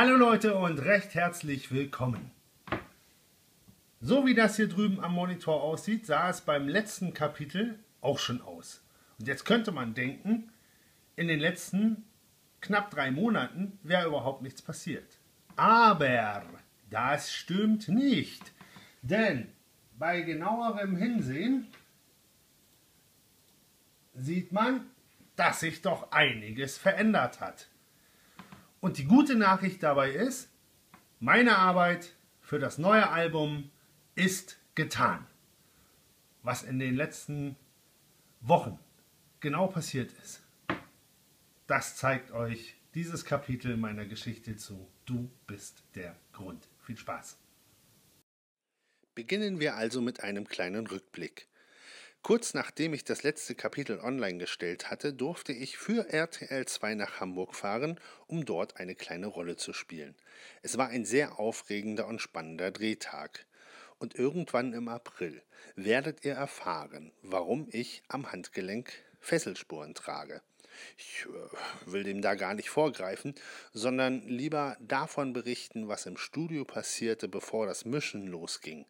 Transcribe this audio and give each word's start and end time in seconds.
Hallo 0.00 0.14
Leute 0.14 0.56
und 0.56 0.78
recht 0.78 1.16
herzlich 1.16 1.72
willkommen. 1.72 2.30
So 4.00 4.24
wie 4.24 4.34
das 4.36 4.54
hier 4.54 4.68
drüben 4.68 5.00
am 5.00 5.12
Monitor 5.12 5.60
aussieht, 5.60 6.06
sah 6.06 6.30
es 6.30 6.40
beim 6.40 6.68
letzten 6.68 7.14
Kapitel 7.14 7.80
auch 8.00 8.20
schon 8.20 8.40
aus. 8.40 8.80
Und 9.18 9.26
jetzt 9.26 9.44
könnte 9.44 9.72
man 9.72 9.94
denken, 9.94 10.52
in 11.16 11.26
den 11.26 11.40
letzten 11.40 12.04
knapp 12.60 12.92
drei 12.92 13.10
Monaten 13.10 13.76
wäre 13.82 14.06
überhaupt 14.06 14.42
nichts 14.42 14.62
passiert. 14.62 15.18
Aber 15.56 16.44
das 16.90 17.32
stimmt 17.32 17.88
nicht. 17.88 18.52
Denn 19.02 19.48
bei 19.98 20.20
genauerem 20.20 20.96
Hinsehen 20.96 21.66
sieht 24.14 24.52
man, 24.52 24.86
dass 25.34 25.58
sich 25.58 25.82
doch 25.82 26.12
einiges 26.12 26.78
verändert 26.78 27.40
hat. 27.40 27.66
Und 28.80 28.98
die 28.98 29.04
gute 29.04 29.34
Nachricht 29.34 29.82
dabei 29.82 30.10
ist, 30.10 30.50
meine 31.18 31.58
Arbeit 31.58 32.14
für 32.40 32.58
das 32.58 32.78
neue 32.78 33.08
Album 33.10 33.70
ist 34.14 34.58
getan. 34.74 35.26
Was 36.42 36.62
in 36.62 36.78
den 36.78 36.94
letzten 36.94 37.56
Wochen 38.40 38.78
genau 39.40 39.66
passiert 39.66 40.12
ist, 40.22 40.42
das 41.66 41.96
zeigt 41.96 42.30
euch 42.30 42.76
dieses 42.94 43.24
Kapitel 43.24 43.76
meiner 43.76 44.06
Geschichte 44.06 44.56
zu 44.56 44.88
Du 45.04 45.30
bist 45.46 45.82
der 45.94 46.16
Grund. 46.32 46.68
Viel 46.80 46.96
Spaß. 46.96 47.36
Beginnen 49.14 49.58
wir 49.58 49.76
also 49.76 50.00
mit 50.00 50.22
einem 50.22 50.46
kleinen 50.46 50.86
Rückblick. 50.86 51.48
Kurz 52.22 52.52
nachdem 52.52 52.92
ich 52.94 53.04
das 53.04 53.22
letzte 53.22 53.54
Kapitel 53.54 54.00
online 54.00 54.38
gestellt 54.38 54.90
hatte, 54.90 55.14
durfte 55.14 55.52
ich 55.52 55.78
für 55.78 56.08
RTL 56.12 56.66
2 56.66 56.94
nach 56.94 57.20
Hamburg 57.20 57.54
fahren, 57.54 57.98
um 58.26 58.44
dort 58.44 58.76
eine 58.76 58.94
kleine 58.94 59.28
Rolle 59.28 59.56
zu 59.56 59.72
spielen. 59.72 60.14
Es 60.62 60.76
war 60.76 60.88
ein 60.88 61.04
sehr 61.04 61.38
aufregender 61.38 62.06
und 62.06 62.20
spannender 62.20 62.70
Drehtag. 62.70 63.46
Und 63.98 64.14
irgendwann 64.14 64.74
im 64.74 64.88
April 64.88 65.42
werdet 65.74 66.24
ihr 66.24 66.34
erfahren, 66.34 67.12
warum 67.22 67.66
ich 67.70 68.02
am 68.08 68.30
Handgelenk 68.30 68.92
Fesselspuren 69.20 69.94
trage. 69.94 70.42
Ich 70.96 71.26
äh, 71.26 71.92
will 71.92 72.04
dem 72.04 72.22
da 72.22 72.34
gar 72.34 72.54
nicht 72.54 72.70
vorgreifen, 72.70 73.34
sondern 73.72 74.22
lieber 74.26 74.76
davon 74.80 75.32
berichten, 75.32 75.88
was 75.88 76.06
im 76.06 76.16
Studio 76.16 76.64
passierte, 76.64 77.28
bevor 77.28 77.66
das 77.66 77.84
Mischen 77.84 78.26
losging. 78.26 78.86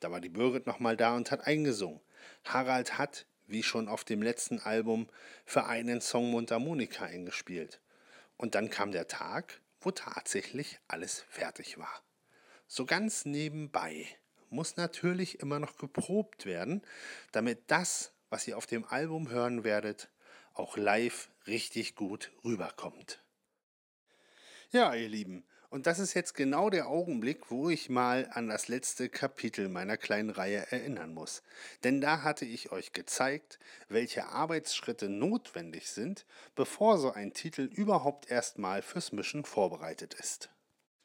Da 0.00 0.10
war 0.10 0.20
die 0.20 0.28
Birgit 0.28 0.66
nochmal 0.66 0.96
da 0.96 1.14
und 1.14 1.30
hat 1.30 1.46
eingesungen. 1.46 2.00
Harald 2.44 2.98
hat, 2.98 3.26
wie 3.46 3.62
schon 3.62 3.88
auf 3.88 4.04
dem 4.04 4.22
letzten 4.22 4.60
Album, 4.60 5.08
für 5.44 5.66
einen 5.66 6.00
Song 6.00 6.30
Mundharmonika 6.30 7.04
eingespielt. 7.04 7.80
Und 8.36 8.54
dann 8.54 8.70
kam 8.70 8.92
der 8.92 9.08
Tag, 9.08 9.60
wo 9.80 9.90
tatsächlich 9.90 10.78
alles 10.88 11.24
fertig 11.28 11.78
war. 11.78 12.02
So 12.66 12.86
ganz 12.86 13.24
nebenbei 13.24 14.06
muss 14.48 14.76
natürlich 14.76 15.40
immer 15.40 15.58
noch 15.58 15.76
geprobt 15.76 16.46
werden, 16.46 16.82
damit 17.32 17.62
das, 17.66 18.12
was 18.30 18.46
ihr 18.46 18.56
auf 18.56 18.66
dem 18.66 18.84
Album 18.84 19.30
hören 19.30 19.64
werdet, 19.64 20.08
auch 20.54 20.76
live 20.76 21.30
richtig 21.46 21.94
gut 21.94 22.32
rüberkommt. 22.44 23.22
Ja, 24.70 24.94
ihr 24.94 25.08
Lieben, 25.08 25.44
und 25.72 25.86
das 25.86 25.98
ist 25.98 26.12
jetzt 26.12 26.34
genau 26.34 26.68
der 26.68 26.88
Augenblick, 26.88 27.50
wo 27.50 27.70
ich 27.70 27.88
mal 27.88 28.28
an 28.32 28.48
das 28.48 28.68
letzte 28.68 29.08
Kapitel 29.08 29.70
meiner 29.70 29.96
kleinen 29.96 30.28
Reihe 30.28 30.70
erinnern 30.70 31.14
muss. 31.14 31.42
Denn 31.82 32.02
da 32.02 32.22
hatte 32.22 32.44
ich 32.44 32.72
euch 32.72 32.92
gezeigt, 32.92 33.58
welche 33.88 34.26
Arbeitsschritte 34.26 35.08
notwendig 35.08 35.88
sind, 35.88 36.26
bevor 36.54 36.98
so 36.98 37.12
ein 37.12 37.32
Titel 37.32 37.62
überhaupt 37.62 38.30
erstmal 38.30 38.82
fürs 38.82 39.12
Mischen 39.12 39.46
vorbereitet 39.46 40.12
ist. 40.12 40.50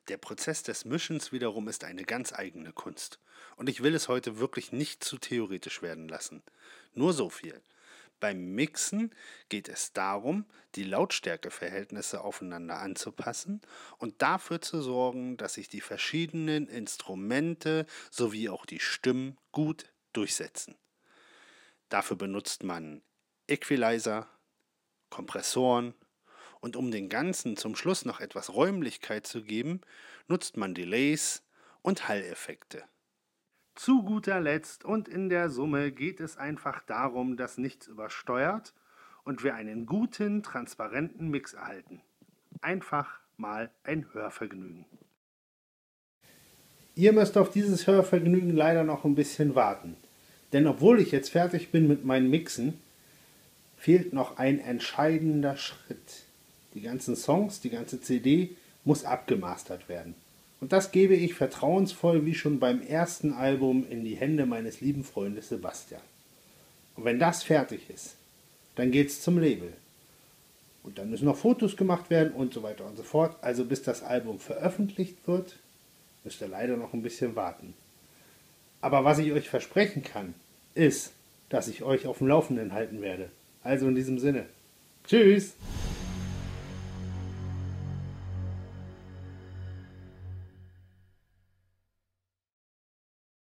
Der 0.10 0.18
Prozess 0.18 0.64
des 0.64 0.84
Mischens 0.84 1.32
wiederum 1.32 1.70
ist 1.70 1.86
eine 1.86 2.04
ganz 2.04 2.34
eigene 2.34 2.74
Kunst. 2.74 3.20
Und 3.56 3.70
ich 3.70 3.84
will 3.84 3.96
es 3.96 4.10
heute 4.10 4.38
wirklich 4.38 4.74
nicht 4.74 5.02
zu 5.02 5.18
theoretisch 5.18 5.82
werden 5.82 6.10
lassen. 6.10 6.44
Nur 6.94 7.14
so 7.14 7.30
viel. 7.30 7.62
Beim 8.20 8.56
Mixen 8.56 9.14
geht 9.50 9.70
es 9.70 9.94
darum, 9.94 10.46
die 10.76 10.84
Lautstärkeverhältnisse 10.84 12.22
aufeinander 12.22 12.80
anzupassen 12.80 13.62
und 13.98 14.22
dafür 14.22 14.60
zu 14.60 14.82
sorgen, 14.82 15.38
dass 15.38 15.54
sich 15.54 15.70
die 15.70 15.82
verschiedenen 15.82 16.68
Instrumente 16.68 17.86
sowie 18.10 18.50
auch 18.50 18.66
die 18.66 18.80
Stimmen 18.80 19.38
gut 19.52 19.92
durchsetzen. 20.14 20.76
Dafür 21.90 22.18
benutzt 22.18 22.64
man 22.64 23.04
Equalizer, 23.48 24.28
Kompressoren 25.10 25.94
und 26.60 26.76
um 26.76 26.92
den 26.92 27.10
Ganzen 27.10 27.56
zum 27.56 27.76
Schluss 27.76 28.04
noch 28.04 28.20
etwas 28.20 28.54
Räumlichkeit 28.54 29.28
zu 29.28 29.44
geben, 29.44 29.82
nutzt 30.28 30.58
man 30.58 30.74
Delays 30.74 31.44
und 31.82 32.08
Halleffekte. 32.08 32.84
Zu 33.78 34.02
guter 34.02 34.42
Letzt 34.42 34.86
und 34.86 35.08
in 35.08 35.30
der 35.30 35.52
Summe 35.52 35.92
geht 35.92 36.20
es 36.20 36.36
einfach 36.36 36.82
darum, 36.82 37.38
dass 37.38 37.60
nichts 37.60 37.86
übersteuert 37.86 38.74
und 39.24 39.44
wir 39.44 39.54
einen 39.54 39.86
guten, 39.86 40.42
transparenten 40.42 41.30
Mix 41.30 41.54
erhalten. 41.54 42.02
Einfach 42.62 43.20
mal 43.38 43.70
ein 43.84 44.12
Hörvergnügen. 44.14 44.86
Ihr 46.96 47.14
müsst 47.14 47.38
auf 47.38 47.52
dieses 47.52 47.86
Hörvergnügen 47.86 48.56
leider 48.56 48.84
noch 48.84 49.06
ein 49.06 49.14
bisschen 49.14 49.54
warten. 49.54 49.96
Denn 50.54 50.66
obwohl 50.66 51.00
ich 51.00 51.12
jetzt 51.12 51.30
fertig 51.30 51.70
bin 51.70 51.88
mit 51.88 52.04
meinen 52.04 52.32
Mixen, 52.32 52.82
fehlt 53.78 54.12
noch 54.12 54.40
ein 54.40 54.58
entscheidender 54.58 55.56
Schritt. 55.56 56.26
Die 56.74 56.82
ganzen 56.82 57.16
Songs, 57.16 57.62
die 57.62 57.70
ganze 57.70 58.02
CD 58.02 58.56
muss 58.86 59.06
abgemastert 59.06 59.88
werden. 59.88 60.16
Und 60.60 60.74
das 60.74 60.92
gebe 60.92 61.16
ich 61.16 61.36
vertrauensvoll 61.36 62.26
wie 62.26 62.34
schon 62.34 62.60
beim 62.60 62.82
ersten 62.82 63.34
Album 63.34 63.86
in 63.90 64.04
die 64.04 64.16
Hände 64.16 64.46
meines 64.46 64.82
lieben 64.82 65.04
Freundes 65.04 65.50
Sebastian. 65.50 66.02
Und 66.96 67.06
wenn 67.06 67.20
das 67.20 67.44
fertig 67.44 67.90
ist, 67.90 68.16
dann 68.76 68.92
geht's 68.92 69.22
zum 69.22 69.38
Label. 69.38 69.74
Und 70.84 70.98
dann 70.98 71.10
müssen 71.10 71.26
noch 71.26 71.38
Fotos 71.38 71.76
gemacht 71.78 72.10
werden 72.10 72.34
und 72.34 72.54
so 72.54 72.64
weiter 72.64 72.86
und 72.86 72.98
so 72.98 73.04
fort. 73.04 73.36
Also 73.42 73.66
bis 73.66 73.84
das 73.84 74.04
Album 74.04 74.40
veröffentlicht 74.40 75.16
wird, 75.28 75.58
müsst 76.24 76.42
ihr 76.42 76.48
leider 76.48 76.78
noch 76.78 76.94
ein 76.94 77.04
bisschen 77.04 77.36
warten. 77.36 77.74
Aber 78.82 79.04
was 79.04 79.20
ich 79.20 79.32
euch 79.32 79.50
versprechen 79.50 80.04
kann, 80.04 80.34
ist, 80.76 81.12
dass 81.50 81.68
ich 81.68 81.84
euch 81.84 82.08
auf 82.08 82.20
dem 82.20 82.28
Laufenden 82.28 82.74
halten 82.74 83.02
werde. 83.02 83.30
Also 83.64 83.88
in 83.88 83.96
diesem 83.96 84.20
Sinne. 84.20 84.46
Tschüss! 85.06 85.54